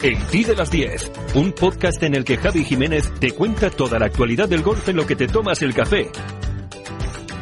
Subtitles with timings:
[0.00, 3.98] El Ti de las 10, un podcast en el que Javi Jiménez te cuenta toda
[3.98, 6.08] la actualidad del golf en lo que te tomas el café.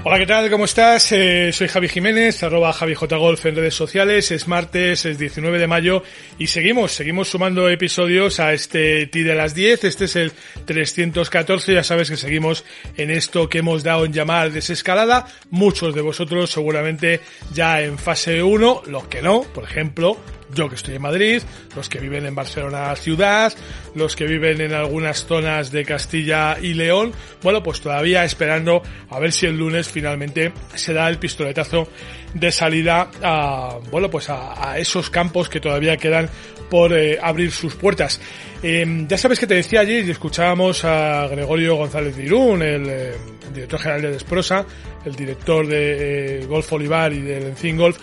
[0.05, 0.49] Hola, ¿qué tal?
[0.51, 1.13] ¿Cómo estás?
[1.13, 4.31] Eh, soy Javi Jiménez, arroba JaviJGolf en redes sociales.
[4.31, 6.03] Es martes, es 19 de mayo
[6.39, 9.83] y seguimos, seguimos sumando episodios a este Ti de las 10.
[9.83, 10.33] Este es el
[10.65, 11.75] 314.
[11.75, 12.65] Ya sabes que seguimos
[12.97, 15.27] en esto que hemos dado en llamar desescalada.
[15.51, 17.21] Muchos de vosotros seguramente
[17.53, 20.17] ya en fase 1, los que no, por ejemplo,
[20.55, 21.43] yo que estoy en Madrid,
[21.75, 23.53] los que viven en Barcelona ciudad,
[23.95, 27.13] los que viven en algunas zonas de Castilla y León,
[27.43, 31.89] bueno, pues todavía esperando a ver si el lunes finalmente se da el pistoletazo
[32.35, 36.29] de salida a, bueno, pues a, esos campos que todavía quedan
[36.71, 38.21] por eh, abrir sus puertas.
[38.63, 43.13] Em, ya sabes que te decía ayer y escuchábamos a Gregorio González Dirún, el, eh,
[43.55, 44.67] director general de Desprosa,
[45.05, 47.99] el director de eh, Golf Olivar y del Encin Golf,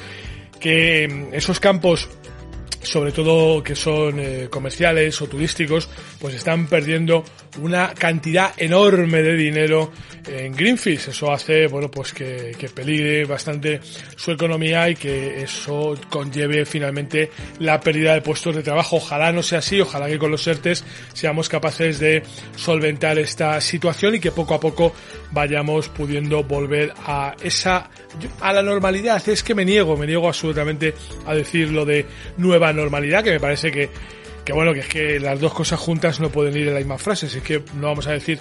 [0.60, 2.10] que em, esos campos
[2.84, 5.90] sobre todo que son eh, comerciales o turísticos,
[6.20, 7.24] pues están perdiendo
[7.62, 9.92] una cantidad enorme de dinero
[10.28, 11.10] en Greenfish.
[11.10, 13.80] Eso hace, bueno, pues que, que peligre bastante
[14.16, 18.98] su economía y que eso conlleve finalmente la pérdida de puestos de trabajo.
[18.98, 22.24] Ojalá no sea así, ojalá que con los ERTES seamos capaces de
[22.56, 24.94] solventar esta situación y que poco a poco
[25.32, 27.90] vayamos pudiendo volver a esa,
[28.42, 29.28] a la normalidad.
[29.28, 30.94] Es que me niego, me niego absolutamente
[31.26, 32.06] a decir lo de
[32.38, 33.90] nueva normalidad, que me parece que
[34.44, 36.98] que bueno, que es que las dos cosas juntas no pueden ir en la misma
[36.98, 38.40] frase, es que no vamos a decir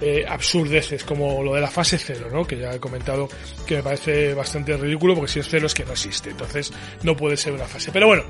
[0.00, 2.46] eh, absurdeces como lo de la fase cero, ¿no?
[2.46, 3.28] Que ya he comentado
[3.66, 7.16] que me parece bastante ridículo porque si es cero es que no existe, entonces no
[7.16, 7.90] puede ser una fase.
[7.92, 8.24] Pero bueno,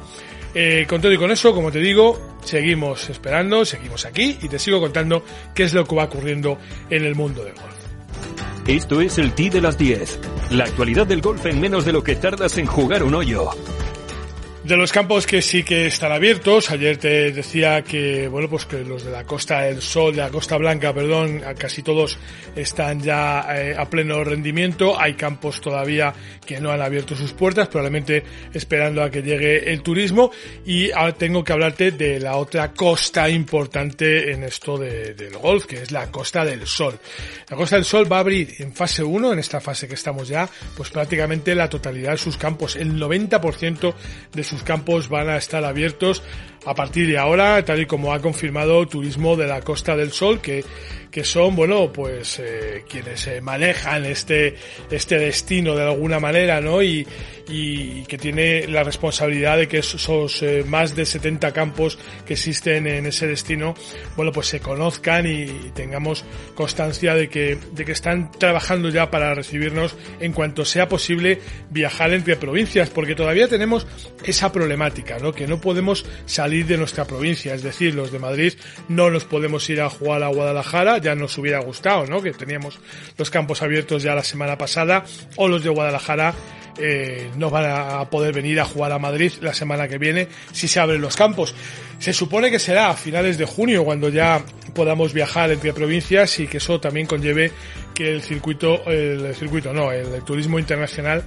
[0.55, 4.59] eh, con todo y con eso, como te digo, seguimos esperando, seguimos aquí y te
[4.59, 5.25] sigo contando
[5.55, 6.59] qué es lo que va ocurriendo
[6.89, 7.75] en el mundo del golf.
[8.67, 10.21] Esto es el T de las 10,
[10.51, 13.51] la actualidad del golf en menos de lo que tardas en jugar un hoyo.
[14.69, 18.84] De los campos que sí que están abiertos, ayer te decía que, bueno, pues que
[18.84, 22.19] los de la Costa del Sol, de la Costa Blanca, perdón, casi todos
[22.55, 25.01] están ya eh, a pleno rendimiento.
[25.01, 26.12] Hay campos todavía
[26.45, 30.31] que no han abierto sus puertas, probablemente esperando a que llegue el turismo.
[30.67, 35.65] Y ahora tengo que hablarte de la otra costa importante en esto de, del golf,
[35.65, 36.99] que es la Costa del Sol.
[37.49, 40.28] La Costa del Sol va a abrir en fase 1, en esta fase que estamos
[40.28, 40.47] ya,
[40.77, 43.95] pues prácticamente la totalidad de sus campos, el 90%
[44.34, 46.23] de sus campos van a estar abiertos
[46.67, 50.41] a partir de ahora, tal y como ha confirmado Turismo de la Costa del Sol,
[50.41, 50.65] que,
[51.11, 54.55] que son, bueno, pues eh, quienes eh, manejan este,
[54.91, 56.83] este destino de alguna manera, ¿no?
[56.83, 57.07] Y,
[57.48, 62.86] y que tiene la responsabilidad de que esos eh, más de 70 campos que existen
[62.86, 63.75] en ese destino,
[64.16, 69.34] bueno, pues se conozcan y, tengamos constancia de que, de que están trabajando ya para
[69.34, 73.86] recibirnos en cuanto sea posible viajar entre provincias, porque todavía tenemos
[74.25, 75.32] esa problemática, ¿no?
[75.32, 78.54] Que no podemos salir de nuestra provincia, es decir, los de Madrid
[78.88, 82.22] no nos podemos ir a jugar a Guadalajara, ya nos hubiera gustado, ¿no?
[82.22, 82.80] Que teníamos
[83.16, 85.04] los campos abiertos ya la semana pasada,
[85.36, 86.34] o los de Guadalajara
[86.78, 90.69] eh, no van a poder venir a jugar a Madrid la semana que viene si
[90.69, 91.55] se abren los campos.
[91.99, 94.43] Se supone que será a finales de junio cuando ya
[94.75, 97.53] podamos viajar entre provincias y que eso también conlleve
[97.94, 101.25] que el circuito, el circuito no, el turismo internacional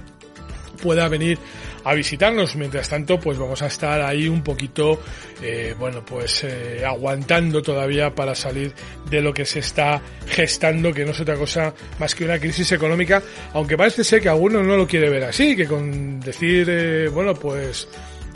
[0.82, 1.38] pueda venir
[1.84, 2.56] a visitarnos.
[2.56, 5.00] Mientras tanto, pues vamos a estar ahí un poquito,
[5.42, 8.72] eh, bueno, pues eh, aguantando todavía para salir
[9.08, 12.72] de lo que se está gestando, que no es otra cosa más que una crisis
[12.72, 13.22] económica,
[13.52, 17.34] aunque parece ser que alguno no lo quiere ver así, que con decir, eh, bueno,
[17.34, 17.88] pues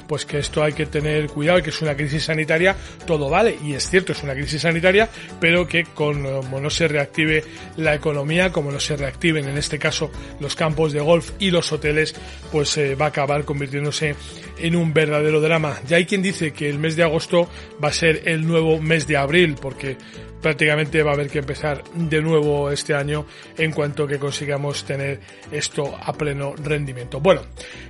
[0.06, 2.76] pues que esto hay que tener cuidado, que es una crisis sanitaria,
[3.06, 5.08] todo vale, y es cierto, es una crisis sanitaria,
[5.40, 7.44] pero que como no se reactive
[7.76, 10.10] la economía, como no se reactiven en este caso
[10.40, 12.14] los campos de golf y los hoteles,
[12.52, 14.14] pues eh, va a acabar convirtiéndose
[14.58, 15.80] en un verdadero drama.
[15.86, 17.48] Ya hay quien dice que el mes de agosto
[17.82, 19.96] va a ser el nuevo mes de abril, porque
[20.40, 25.20] prácticamente va a haber que empezar de nuevo este año en cuanto que consigamos tener
[25.50, 27.20] esto a pleno rendimiento.
[27.20, 27.42] Bueno,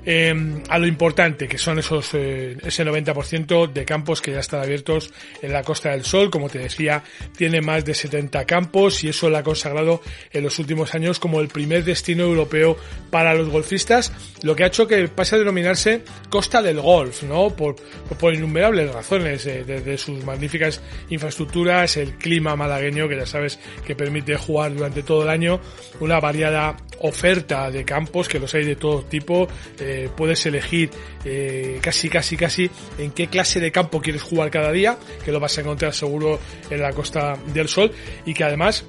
[0.04, 4.60] em, a lo importante que son esos eh, ese 90% de campos que ya están
[4.60, 5.12] abiertos
[5.42, 7.02] en la Costa del Sol, como te decía,
[7.36, 10.00] tiene más de 70 campos y eso lo ha consagrado
[10.32, 12.76] en los últimos años como el primer destino europeo
[13.10, 17.50] para los golfistas, lo que ha hecho que pase a denominarse Costa del Golf, ¿no?
[17.50, 17.76] Por,
[18.18, 23.94] por innumerables razones, eh, desde sus magníficas infraestructuras, el clima malagueño, que ya sabes que
[23.94, 25.60] permite jugar durante todo el año,
[26.00, 29.48] una variada oferta de campos, que los hay de todo tipo,
[29.78, 30.90] eh, puedes elegir
[31.24, 35.40] eh, casi, casi, casi en qué clase de campo quieres jugar cada día, que lo
[35.40, 36.38] vas a encontrar seguro
[36.70, 37.92] en la Costa del Sol,
[38.24, 38.84] y que además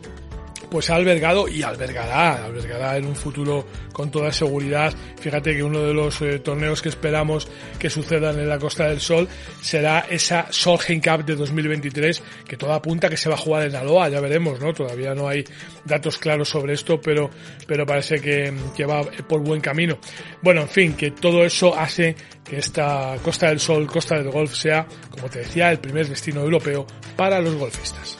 [0.78, 4.94] pues ha albergado y albergará, albergará en un futuro con toda seguridad.
[5.20, 7.48] Fíjate que uno de los eh, torneos que esperamos
[7.80, 9.28] que sucedan en la Costa del Sol
[9.60, 13.76] será esa Solheim Cup de 2023, que toda apunta que se va a jugar en
[13.76, 14.72] Aloha, ya veremos, ¿no?
[14.72, 15.44] Todavía no hay
[15.84, 17.32] datos claros sobre esto, pero,
[17.66, 19.98] pero parece que, que va por buen camino.
[20.44, 22.16] Bueno, en fin, que todo eso hace
[22.48, 26.42] que esta Costa del Sol, Costa del Golf sea, como te decía, el primer destino
[26.42, 26.86] europeo
[27.16, 28.20] para los golfistas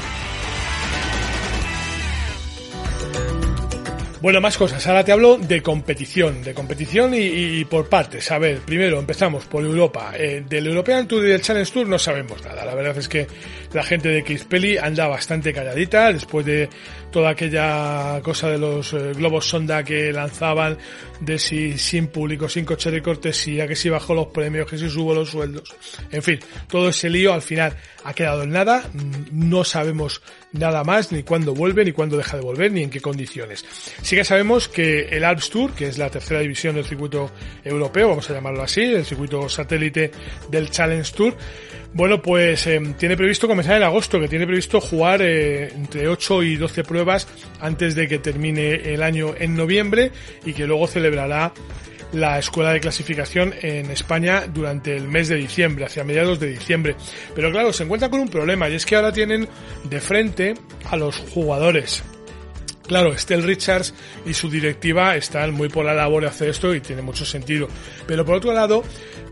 [4.21, 4.85] Bueno, más cosas.
[4.85, 8.29] Ahora te hablo de competición, de competición y, por partes.
[8.29, 10.13] A ver, primero empezamos por Europa.
[10.15, 12.63] Eh, del European Tour y del Challenge Tour no sabemos nada.
[12.63, 13.25] La verdad es que
[13.73, 16.69] la gente de Kispeli anda bastante calladita después de
[17.09, 20.77] toda aquella cosa de los eh, globos sonda que lanzaban
[21.19, 24.87] de si sin público, sin coche de cortesía, que si bajo los premios, que si
[24.87, 25.75] subo los sueldos.
[26.11, 28.83] En fin, todo ese lío al final ha quedado en nada.
[29.31, 30.21] No sabemos
[30.53, 33.65] nada más, ni cuándo vuelve, ni cuándo deja de volver, ni en qué condiciones.
[34.01, 37.31] Sí que sabemos que el Alps Tour, que es la tercera división del circuito
[37.63, 40.11] europeo, vamos a llamarlo así, el circuito satélite
[40.49, 41.35] del Challenge Tour,
[41.93, 46.43] bueno, pues em, tiene previsto comenzar en agosto, que tiene previsto jugar eh, entre 8
[46.43, 47.27] y 12 pruebas
[47.59, 50.11] antes de que termine el año en noviembre
[50.45, 51.51] y que luego celebrará
[52.13, 56.95] la escuela de clasificación en España durante el mes de diciembre, hacia mediados de diciembre.
[57.35, 59.47] Pero claro, se encuentra con un problema y es que ahora tienen
[59.83, 60.53] de frente
[60.89, 62.03] a los jugadores.
[62.87, 63.93] Claro, Estelle Richards
[64.25, 67.69] y su directiva están muy por la labor de hacer esto y tiene mucho sentido.
[68.05, 68.83] Pero por otro lado,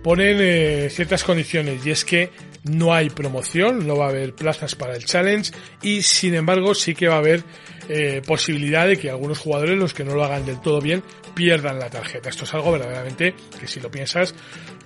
[0.02, 2.32] ponen eh, ciertas condiciones y es que
[2.64, 5.52] no hay promoción, no va a haber plazas para el challenge
[5.82, 7.44] y sin embargo sí que va a haber
[7.92, 11.04] eh, posibilidad de que algunos jugadores, los que no lo hagan del todo bien,
[11.34, 12.30] pierdan la tarjeta.
[12.30, 14.36] Esto es algo verdaderamente que si lo piensas,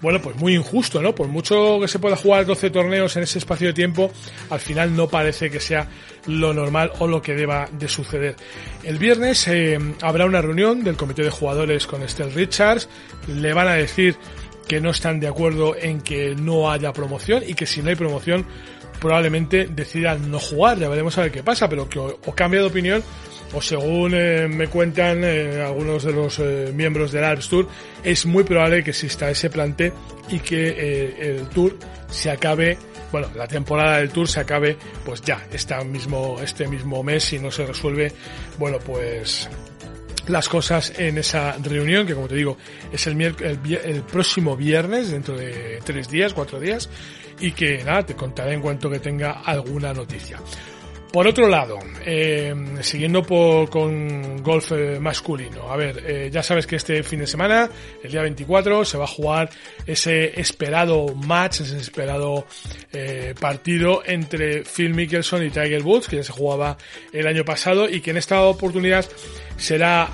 [0.01, 1.13] bueno, pues muy injusto, ¿no?
[1.13, 4.09] Por mucho que se pueda jugar 12 torneos en ese espacio de tiempo,
[4.49, 5.89] al final no parece que sea
[6.27, 8.37] lo normal o lo que deba de suceder.
[8.83, 12.87] El viernes eh, habrá una reunión del comité de jugadores con Estelle Richards,
[13.27, 14.15] le van a decir
[14.67, 17.95] que no están de acuerdo en que no haya promoción y que si no hay
[17.95, 18.45] promoción
[19.03, 22.67] probablemente decidan no jugar, ya veremos a ver qué pasa, pero que o, cambia de
[22.67, 23.03] opinión
[23.51, 27.67] o según eh, me cuentan eh, algunos de los eh, miembros del Alps Tour,
[28.01, 29.91] es muy probable que exista ese plante
[30.29, 31.77] y que el Tour
[32.09, 32.77] se acabe,
[33.11, 37.39] bueno, la temporada del Tour se acabe pues ya, este mismo, este mismo mes si
[37.39, 38.13] no se resuelve,
[38.57, 39.49] bueno, pues
[40.27, 42.57] las cosas en esa reunión, que como te digo,
[42.91, 46.89] es el, el, próximo viernes, dentro de tres días, cuatro días,
[47.39, 50.39] y que nada, te contaré en cuanto que tenga alguna noticia.
[51.13, 51.77] Por otro lado,
[52.07, 57.27] eh, siguiendo con golf eh, masculino, a ver, eh, ya sabes que este fin de
[57.27, 57.69] semana,
[58.03, 59.51] el día 24, se va a jugar
[59.85, 62.47] ese esperado match, ese esperado
[63.39, 66.77] partido entre Phil Mickelson y Tiger Woods, que ya se jugaba
[67.11, 69.05] el año pasado y que en esta oportunidad
[69.55, 70.09] será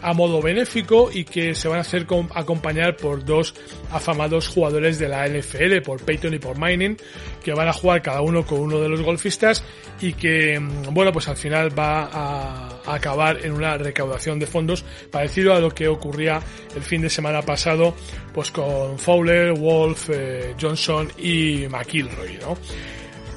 [0.00, 3.54] a modo benéfico y que se van a hacer acompañar por dos
[3.90, 6.96] afamados jugadores de la NFL, por Peyton y por Mining,
[7.42, 9.64] que van a jugar cada uno con uno de los golfistas
[10.00, 14.84] y que, mm, bueno, pues al final va a, acabar en una recaudación de fondos
[15.10, 16.40] parecido a lo que ocurría
[16.74, 17.94] el fin de semana pasado,
[18.34, 22.56] pues con Fowler, Wolf, eh, Johnson y McIlroy, ¿no?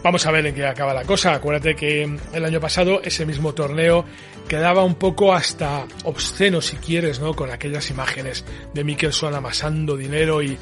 [0.05, 1.33] Vamos a ver en qué acaba la cosa.
[1.33, 4.05] Acuérdate que el año pasado ese mismo torneo
[4.47, 7.33] quedaba un poco hasta obsceno si quieres, ¿no?
[7.33, 10.59] Con aquellas imágenes de Mickelson amasando dinero y,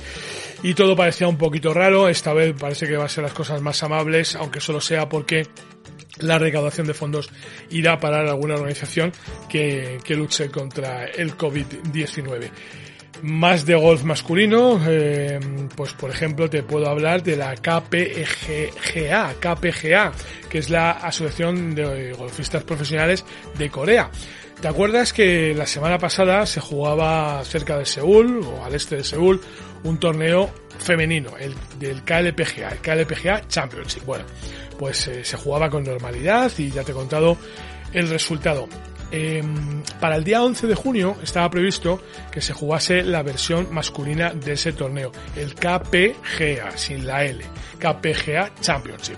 [0.77, 2.07] todo parecía un poquito raro.
[2.07, 5.45] Esta vez parece que va a ser las cosas más amables, aunque solo sea porque
[6.19, 7.29] la recaudación de fondos
[7.69, 9.11] irá para alguna organización
[9.49, 12.49] que, que luche contra el COVID-19
[13.23, 15.39] más de golf masculino, eh,
[15.75, 20.11] pues por ejemplo te puedo hablar de la KPGA, KPGA,
[20.49, 23.23] que es la Asociación de Golfistas Profesionales
[23.57, 24.11] de Corea.
[24.61, 29.03] ¿Te acuerdas que la semana pasada se jugaba cerca de Seúl o al este de
[29.05, 29.39] Seúl
[29.83, 30.49] un torneo
[30.79, 34.03] femenino, el del KLPGA, el KLPGA Championship?
[34.05, 34.25] Bueno,
[34.77, 37.37] pues eh, se jugaba con normalidad y ya te he contado
[37.93, 38.67] el resultado.
[39.11, 44.33] Em, para el día 11 de junio estaba previsto que se jugase la versión masculina
[44.33, 47.43] de ese torneo, el KPGA, sin la L,
[47.79, 49.17] KPGA Championship.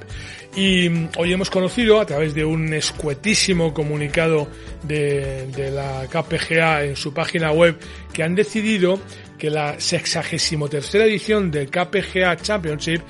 [0.56, 4.48] Y mm, hoy hemos conocido a través de un escuetísimo comunicado
[4.84, 7.77] de, de la KPGA en su página web
[8.13, 9.00] que han decidido
[9.38, 13.01] que la 63 edición del KPGA Championship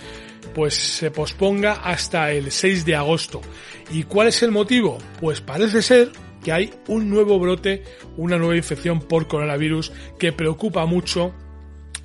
[0.53, 3.41] pues se posponga hasta el 6 de agosto.
[3.91, 4.97] ¿Y cuál es el motivo?
[5.19, 6.11] Pues parece ser
[6.45, 7.81] que hay un nuevo brote,
[8.17, 11.33] una nueva infección por coronavirus que preocupa mucho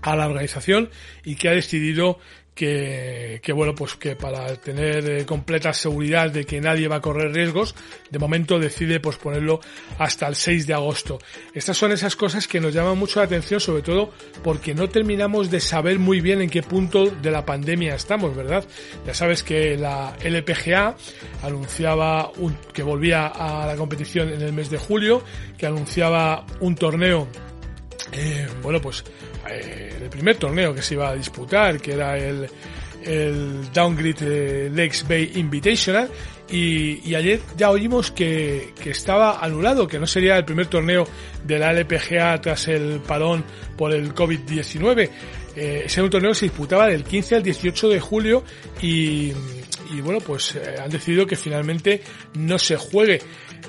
[0.00, 0.88] a la organización
[1.26, 2.18] y que ha decidido
[2.54, 7.00] que, que, bueno, pues que para tener eh, completa seguridad de que nadie va a
[7.00, 7.75] correr riesgos,
[8.11, 9.61] de momento decide posponerlo
[9.99, 11.19] hasta el 6 de agosto.
[11.54, 15.50] Estas son esas cosas que nos llaman mucho la atención, sobre todo porque no terminamos
[15.50, 18.64] de saber muy bien en qué punto de la pandemia estamos, ¿verdad?
[19.07, 20.97] Ya sabes que la LPGA
[21.42, 25.23] anunciaba un, que volvía a la competición en el mes de julio,
[25.57, 27.28] que anunciaba un torneo
[28.12, 29.05] eh, bueno, pues
[29.49, 32.49] eh, el primer torneo que se iba a disputar, que era el,
[33.05, 36.09] el Downgrid eh, Lakes Bay Invitational,
[36.52, 41.07] y, ayer ya oímos que, que estaba anulado, que no sería el primer torneo
[41.45, 43.45] de la LPGA tras el parón
[43.76, 45.11] por el COVID-19.
[45.57, 48.45] Eh, ese torneo se disputaba del 15 al 18 de julio
[48.83, 49.33] y,
[49.92, 52.02] y bueno, pues eh, han decidido que finalmente
[52.35, 53.20] no se juegue.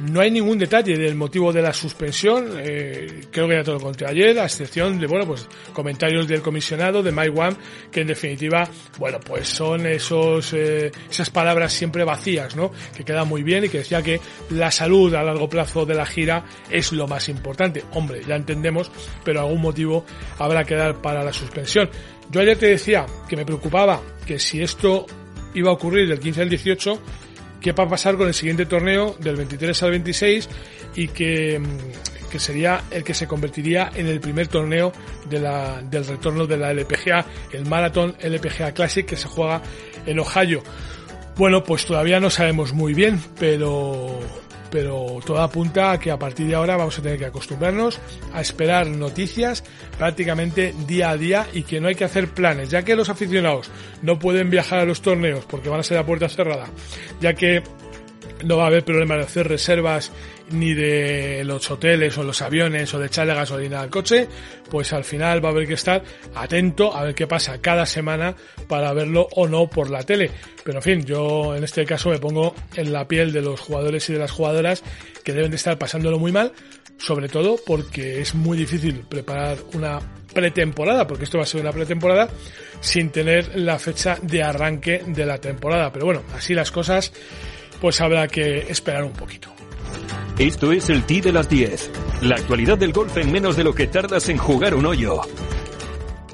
[0.01, 3.79] No hay ningún detalle del motivo de la suspensión, eh, creo que ya te lo
[3.79, 7.55] conté ayer, a excepción de, bueno, pues comentarios del comisionado, de Mike One,
[7.91, 12.71] que en definitiva, bueno, pues son esos, eh, esas palabras siempre vacías, ¿no?
[12.95, 16.05] Que quedan muy bien y que decía que la salud a largo plazo de la
[16.05, 17.83] gira es lo más importante.
[17.91, 18.91] Hombre, ya entendemos,
[19.23, 20.05] pero algún motivo
[20.39, 21.89] habrá que dar para la suspensión.
[22.31, 25.05] Yo ayer te decía que me preocupaba que si esto
[25.53, 27.00] iba a ocurrir del 15 al 18,
[27.60, 30.50] qué va a pasar con el siguiente torneo del 23 al 26
[30.96, 34.91] y que, mm, que sería el que se convertiría en el primer torneo
[35.29, 39.62] de la, del retorno de la LPGA, el Marathon LPGA Classic que se juega
[40.05, 40.63] en Ohio.
[41.38, 44.20] Bueno, pues todavía no sabemos muy bien, pero
[44.71, 47.99] pero todo apunta a que a partir de ahora vamos a tener que acostumbrarnos
[48.33, 49.63] a esperar noticias
[49.97, 53.69] prácticamente día a día y que no hay que hacer planes, ya que los aficionados
[54.01, 56.67] no pueden viajar a los torneos porque van a ser a puerta cerrada,
[57.19, 57.61] ya que
[58.43, 60.11] no va a haber problema de hacer reservas
[60.51, 64.27] ni de los hoteles o los aviones o de echarle gasolina al coche,
[64.70, 66.03] pues al final va a haber que estar
[66.36, 68.36] atento a ver qué pasa cada semana
[68.67, 70.31] para verlo o no por la tele.
[70.63, 74.10] Pero en fin, yo en este caso me pongo en la piel de los jugadores
[74.10, 74.84] y de las jugadoras
[75.24, 76.51] que deben de estar pasándolo muy mal,
[76.98, 80.00] sobre todo porque es muy difícil preparar una
[80.34, 82.29] pretemporada, porque esto va a ser una pretemporada,
[82.79, 85.91] sin tener la fecha de arranque de la temporada.
[85.91, 87.12] Pero bueno, así las cosas,
[87.79, 89.53] pues habrá que esperar un poquito.
[90.39, 91.91] Esto es el T de las 10.
[92.21, 95.21] La actualidad del golf en menos de lo que tardas en jugar un hoyo.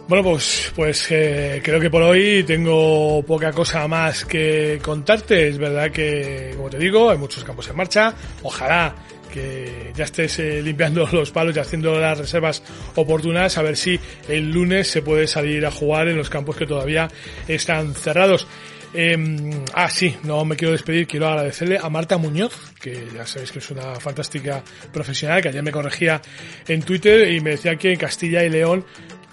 [0.08, 5.50] Bueno, pues, pues eh, creo que por hoy tengo poca cosa más que contarte.
[5.50, 8.14] Es verdad que, como te digo, hay muchos campos en marcha.
[8.44, 8.96] Ojalá
[9.34, 12.64] que ya estés eh, limpiando los palos y haciendo las reservas
[12.96, 14.00] oportunas, a ver si
[14.30, 17.10] el lunes se puede salir a jugar en los campos que todavía
[17.48, 18.48] están cerrados.
[18.94, 23.52] Eh, ah, sí, no me quiero despedir, quiero agradecerle a Marta Muñoz, que ya sabéis
[23.52, 26.22] que es una fantástica profesional, que ayer me corregía
[26.68, 28.86] en Twitter y me decía que en Castilla y León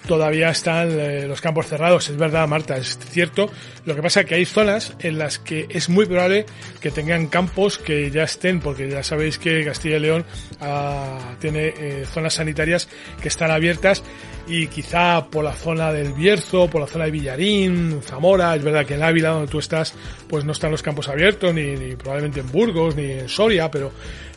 [0.07, 2.09] todavía están eh, los campos cerrados.
[2.09, 3.51] Es verdad, Marta, es cierto.
[3.85, 6.47] Lo que pasa es que hay zonas en las que es muy probable
[6.81, 10.25] que tengan campos que ya estén, porque ya sabéis que Castilla y León
[10.61, 12.89] ah, tiene eh, zonas sanitarias
[13.21, 14.03] que están abiertas
[14.47, 18.85] y quizá por la zona del Bierzo, por la zona de Villarín, Zamora, es verdad
[18.85, 19.95] que en Ávila donde tú estás,
[20.29, 23.93] pues no están los campos abiertos, ni, probablemente en Burgos, ni en Soria, pero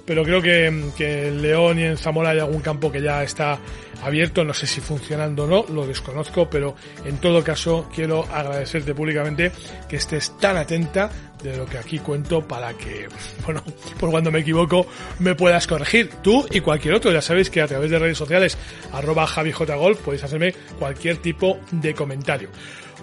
[0.06, 3.60] pero creo que, que, en León y en Zamora hay algún campo que ya está
[4.02, 8.96] abierto, no sé si funcionando o no, lo desconozco, pero en todo caso quiero agradecerte
[8.96, 9.52] públicamente
[9.90, 11.10] que estés tan atenta
[11.44, 13.08] de lo que aquí cuento para que,
[13.46, 13.64] bueno,
[14.00, 14.88] por cuando me equivoco
[15.20, 16.10] me puedas corregir.
[16.22, 18.58] Tú y cualquier otro, ya sabéis que a través de redes sociales,
[18.92, 22.50] arroba javijgolf, podéis hacerme cualquier tipo de comentario.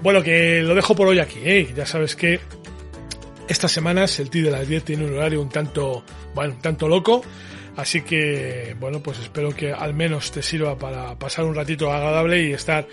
[0.02, 1.72] Bueno, que lo dejo por hoy aquí, ¿eh?
[1.74, 2.40] ya sabes que
[3.48, 6.88] estas semanas el TI de las 10 tiene un horario un tanto, bueno, un tanto
[6.88, 7.22] loco.
[7.76, 12.42] Así que, bueno, pues espero que al menos te sirva para pasar un ratito agradable
[12.44, 12.86] y estar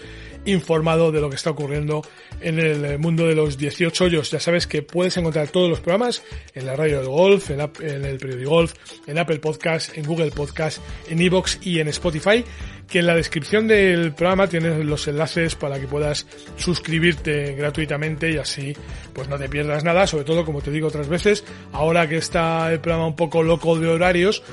[0.46, 2.02] informado de lo que está ocurriendo
[2.40, 4.32] en el mundo de los 18 hoyos.
[4.32, 8.18] Ya sabes que puedes encontrar todos los programas en la radio del golf, en, el
[8.18, 8.74] periódico golf,
[9.08, 12.44] en Apple Podcast, en Google Podcast, en Evox y en Spotify.
[12.88, 18.38] Que en la descripción del programa tienes los enlaces para que puedas suscribirte gratuitamente y
[18.38, 18.76] así
[19.14, 20.08] pues no te pierdas nada.
[20.08, 23.80] Sobre todo, como te digo otras veces, ahora que está el programa un poco loco
[23.80, 24.44] de horarios,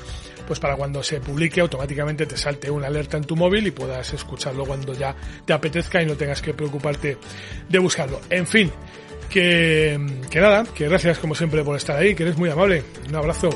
[0.49, 4.11] pues para cuando se publique automáticamente te salte una alerta en tu móvil y puedas
[4.15, 5.15] escucharlo cuando ya
[5.45, 7.19] te apetezca y no tengas que preocuparte
[7.69, 8.19] de buscarlo.
[8.31, 8.71] En fin,
[9.29, 9.99] que,
[10.31, 12.83] que nada, que gracias como siempre por estar ahí, que eres muy amable.
[13.07, 13.51] Un abrazo.